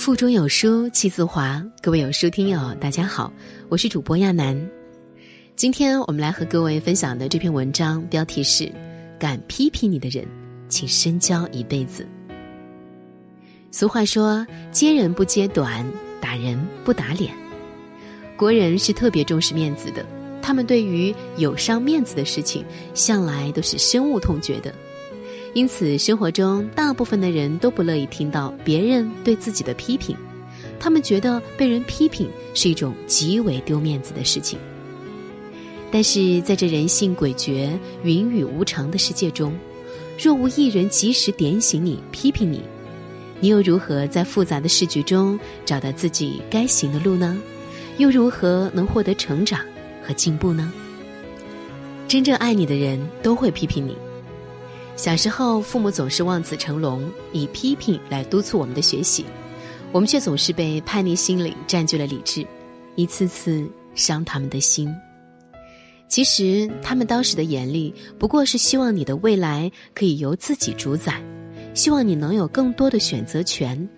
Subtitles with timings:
[0.00, 3.30] 腹中有书气自华，各位有书听友，大家好，
[3.68, 4.58] 我是主播亚楠。
[5.56, 8.72] 今天我们来和各位分享的这篇文章标题是：
[9.18, 10.26] 敢批评你的人，
[10.70, 12.08] 请深交一辈子。
[13.70, 15.86] 俗话说：揭人不揭短，
[16.18, 17.34] 打人不打脸。
[18.38, 20.02] 国人是特别重视面子的，
[20.40, 22.64] 他们对于有伤面子的事情，
[22.94, 24.74] 向来都是深恶痛绝的。
[25.52, 30.16] 因此，生活中大部分的人都不乐意听到别人对自己的批评，
[30.78, 34.58] 他们觉得被人批评是一种极为丢面子的事情。
[35.90, 39.52] 但是，在这人性诡谲、云雨无常的世界中，
[40.16, 42.62] 若无一人及时点醒你、批评你，
[43.40, 47.36] 你又如何在复杂的世局中找到自己该行的路呢？
[47.98, 49.60] 又如何能获得成长
[50.00, 50.72] 和进步呢？
[52.06, 53.96] 真正爱你的人都会批评你。
[55.00, 59.24] 小时候，父母总是望子成龙，以批评来督促我们的学习，
[59.92, 62.46] 我们却总是被叛逆心理占据了理智，
[62.96, 64.94] 一次次伤他们的心。
[66.06, 71.18] 其实，他们当时的严厉，不过是希望你的未来可以由自己主宰，
[71.72, 73.88] 希望你能有更多的选择权。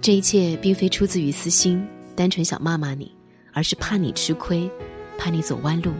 [0.00, 1.84] 这一切并非出自于私心，
[2.14, 3.10] 单纯想骂骂你，
[3.52, 4.70] 而是怕你吃亏，
[5.18, 5.90] 怕你走弯路。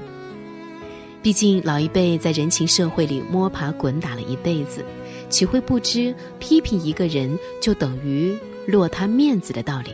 [1.27, 4.85] 毕竟老一辈在人情社会里摸爬滚打了一辈子，
[5.29, 8.33] 岂会不知批评一个人就等于
[8.65, 9.91] 落他面子的道理？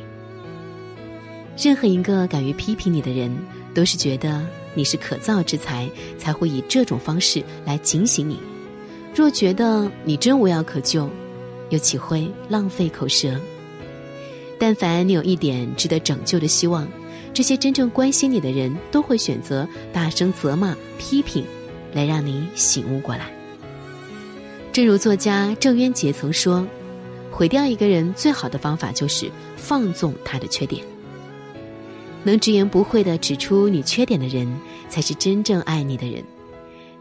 [1.56, 3.34] 任何一个敢于批评你的人，
[3.72, 8.38] 都是觉得你是可造之才，才会以这种方式来警醒你。
[9.14, 11.08] 若觉得你真无药可救，
[11.70, 13.40] 又岂会浪费口舌？
[14.58, 16.86] 但凡你有一点值得拯救的希望。
[17.34, 21.44] 这些真正关心你的人都会选择大声责骂、批评，
[21.92, 23.32] 来让你醒悟过来。
[24.70, 26.66] 正如作家郑渊洁曾说
[27.30, 30.84] ：“毁掉一个人最好的方法就是放纵他的缺点。
[32.22, 34.46] 能直言不讳的指出你缺点的人，
[34.88, 36.22] 才是真正爱你的人。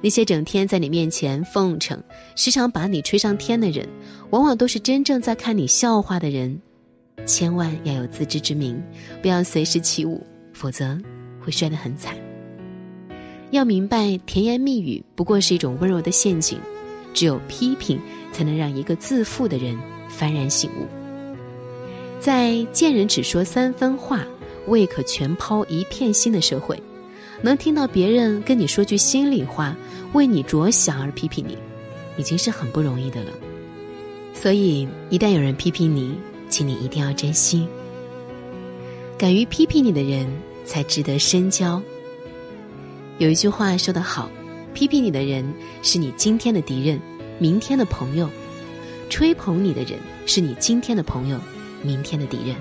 [0.01, 2.01] 那些整天在你面前奉承、
[2.35, 3.87] 时常把你吹上天的人，
[4.31, 6.59] 往往都是真正在看你笑话的人。”
[7.27, 8.81] 千万要有自知之明，
[9.21, 10.25] 不要随时起舞，
[10.61, 10.95] 否则
[11.39, 12.15] 会摔得很惨。
[13.49, 16.59] 要明白，甜言蜜语不过是一种温柔的陷阱，
[17.15, 17.99] 只有批评
[18.31, 19.75] 才能让一个自负的人
[20.07, 20.85] 幡然醒悟。
[22.19, 24.23] 在见人只说三分话，
[24.67, 26.79] 未可全抛一片心的社会，
[27.41, 29.75] 能听到别人跟你说句心里话，
[30.13, 31.57] 为你着想而批评你，
[32.17, 33.31] 已经是很不容易的了。
[34.35, 36.13] 所以，一旦有人批评你，
[36.49, 37.67] 请你一定要珍惜。
[39.17, 40.25] 敢于批评你的人，
[40.71, 41.83] 才值得深交。
[43.17, 44.31] 有一句话说得好
[44.73, 46.97] ：“批评你的人是你今天的敌人，
[47.39, 48.25] 明天的朋友；
[49.09, 51.37] 吹捧你的人是你今天的朋友，
[51.83, 52.55] 明天的敌人。”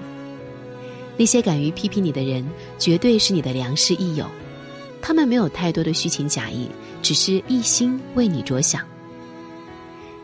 [1.16, 2.44] 那些敢于批评你的人，
[2.80, 4.26] 绝对是你的良师益友。
[5.00, 6.68] 他们没有太多的虚情假意，
[7.00, 8.84] 只是一心为你着想。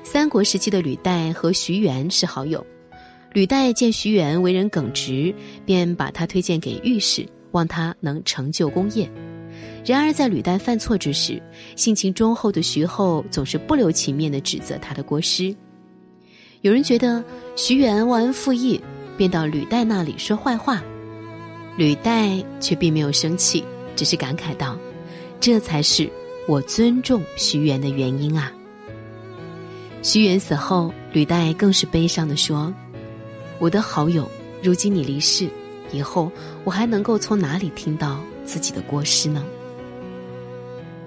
[0.02, 2.66] 三国时期的吕岱和徐元是好友。
[3.32, 5.32] 吕岱见徐元为人耿直，
[5.64, 9.10] 便把他推荐给御史，望他能成就功业。
[9.84, 11.40] 然而在吕带犯错之时，
[11.76, 15.54] 性情忠厚的徐后总是不留情面地指责他的过失。
[16.62, 17.22] 有人觉得
[17.54, 18.80] 徐元忘恩负义，
[19.16, 20.82] 便到吕带那里说坏话，
[21.76, 23.62] 吕带却并没有生气，
[23.94, 24.76] 只是感慨道
[25.38, 26.10] ：“这才是
[26.48, 28.52] 我尊重徐元的原因啊。”
[30.02, 32.72] 徐元死后，吕带更是悲伤地说。
[33.58, 34.28] 我的好友，
[34.62, 35.48] 如今你离世，
[35.92, 36.30] 以后
[36.64, 39.44] 我还能够从哪里听到自己的过失呢？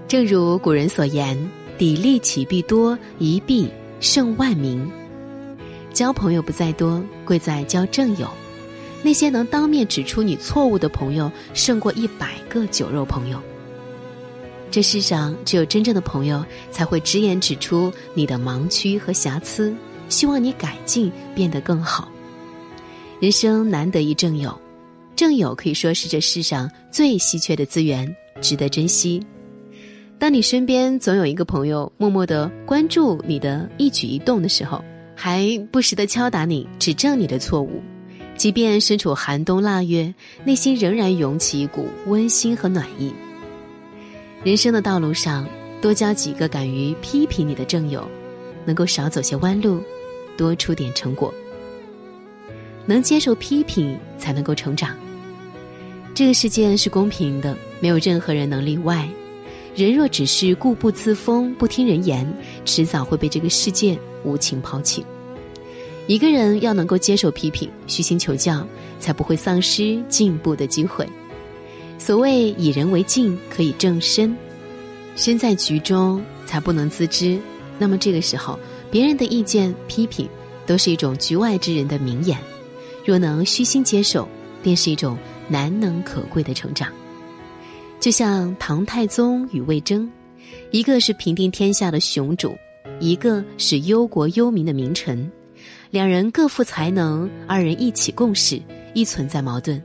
[0.07, 1.37] 正如古人所言
[1.77, 4.89] ：“砥砺起必多，一弊胜万民。”
[5.93, 8.27] 交朋友不在多，贵在交正友。
[9.01, 13.39] 那些能当面指出你错误的朋友，胜过一百个酒肉朋友。
[14.71, 19.73] 这世上只有真正的朋友，才会直言指出你的盲区和瑕疵，
[20.09, 22.09] 希望你改进，变得更好。
[23.19, 24.55] 人生难得一正友，
[25.19, 28.07] 正友可以说是这世上最稀缺的资源，
[28.39, 29.21] 值得珍惜。
[30.17, 34.81] 当你身边总有一个朋友默默的关注你的一举一动的时候，
[35.17, 37.81] 还不时的敲打你、指正你的错误，
[38.37, 43.13] 即便身处寒冬腊月，内心仍然涌起一股温馨和暖意。
[44.41, 45.45] 人生的道路上，
[45.81, 48.09] 多交几个敢于批评你的正友，
[48.63, 49.83] 能够少走些弯路，
[50.37, 51.33] 多出点成果。
[52.85, 54.95] 能接受批评，才能够成长。
[56.19, 59.07] 这个世界是公平的，没有任何人能例外。
[59.73, 62.29] 人若只是固步自封，不听人言，
[62.65, 65.05] 迟早会被这个世界无情抛弃。
[66.07, 68.67] 一个人要能够接受批评，虚心求教，
[68.99, 71.07] 才不会丧失进步的机会。
[71.97, 74.35] 所谓以人为镜，可以正身。
[75.15, 77.39] 身在局中，才不能自知。
[77.77, 78.59] 那么这个时候，
[78.91, 80.27] 别人的意见、批评，
[80.65, 82.37] 都是一种局外之人的名言。
[83.05, 84.27] 若能虚心接受，
[84.61, 85.17] 便是一种
[85.49, 86.89] 难能可贵的成长。
[87.99, 90.09] 就像唐太宗与魏征，
[90.71, 92.57] 一个是平定天下的雄主，
[93.01, 95.29] 一个是忧国忧民的名臣。
[95.89, 98.61] 两人各负才能，二人一起共事，
[98.93, 99.83] 亦存在矛盾。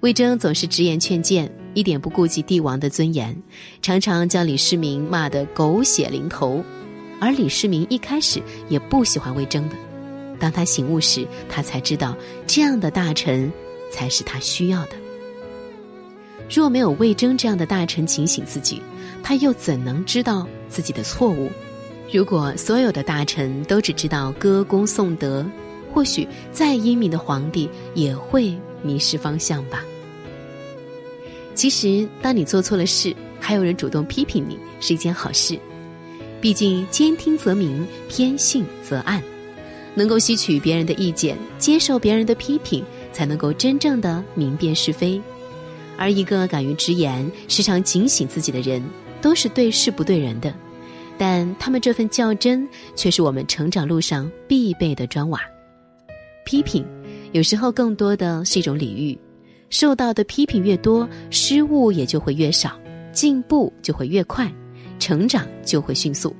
[0.00, 3.34] 魏征总是直言劝谏，一点不顾及帝王的尊严，
[3.80, 6.62] 常常将李世民骂得狗血淋头。
[7.20, 9.76] 而李世民一开始也不喜欢魏征的，
[10.38, 12.16] 当他醒悟时，他才知道
[12.46, 13.52] 这样的大臣
[13.90, 14.92] 才是他需要的。
[16.48, 18.82] 若没有魏征这样的大臣警醒自己，
[19.22, 21.50] 他又怎能知道自己的错误？
[22.12, 25.46] 如果所有的大臣都只知道歌功颂德，
[25.92, 29.84] 或许再英明的皇帝也会迷失方向吧。
[31.54, 35.58] 其实，当你做错了事，还有人主动批评你，是一件好事。
[36.40, 39.22] 毕竟，兼听则明，偏信则暗。
[39.94, 45.20] 能够吸取别人的意见，接受别人的批评，才能够真正的明辨是非。
[45.96, 48.82] 而一个敢于直言、时常警醒自己的人，
[49.20, 50.54] 都是对事不对人的。
[51.18, 52.66] 但他们这份较真，
[52.96, 55.40] 却是我们成长路上必备的砖瓦。
[56.46, 56.82] 批评，
[57.32, 59.18] 有时候更多的是一种礼遇。
[59.68, 62.80] 受到的批评越多，失误也就会越少，
[63.12, 64.50] 进步就会越快，
[64.98, 66.34] 成长就会迅速。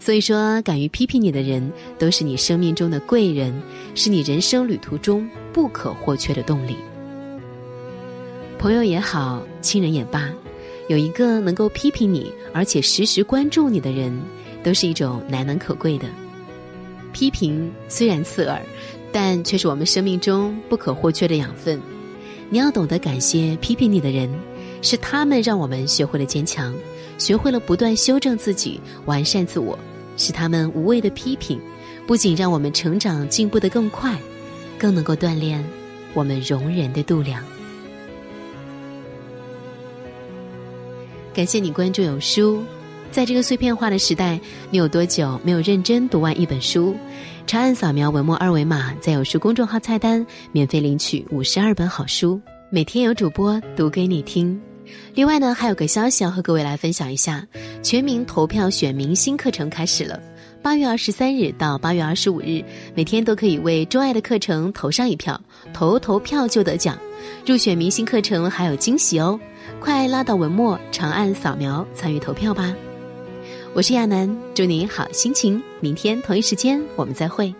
[0.00, 3.54] 所以说，敢于批评你的人，都是你生命中的贵人，
[3.94, 6.76] 是你人生旅途中不可或缺的动力。
[8.58, 10.28] 朋友也好，亲人也罢，
[10.88, 14.12] 有一个能够批评你，而且时时关注你的人，
[14.64, 16.06] 都是一种难能可贵的。
[17.12, 18.60] 批评虽然刺耳，
[19.12, 21.80] 但却是我们生命中不可或缺的养分。
[22.50, 24.28] 你要懂得感谢批评你的人，
[24.82, 26.74] 是他们让我们学会了坚强，
[27.16, 29.78] 学会了不断修正自己、完善自我。
[30.16, 31.60] 是他们无谓的批评，
[32.06, 34.18] 不仅让我们成长进步的更快，
[34.84, 35.64] 更能够锻炼
[36.12, 37.42] 我们容人的度量。
[41.32, 42.62] 感谢你关注有书，
[43.10, 44.38] 在这个碎片化的时代，
[44.68, 46.94] 你有多久没有认真读完一本书？
[47.46, 52.38] 长按扫描文末二维码，在有书公众号菜单免费领取五十二本好书，
[52.68, 54.60] 每天有主播读给你听。
[55.14, 57.42] 另外呢，还有个消息要和各位来分享一下：
[57.82, 60.20] 全民投票选明星课程开始了，
[60.64, 62.64] 八月二十三日到八月二十五日，
[62.94, 65.38] 每天都可以为钟爱的课程投上一票，
[65.74, 66.98] 投投票就得奖，
[67.44, 69.38] 入选明星课程还有惊喜哦！
[69.78, 72.74] 快拉到文末长按扫描参与投票吧。
[73.74, 75.62] 我是亚楠，祝您好心情。
[75.80, 77.54] 明天同一时间我们再会。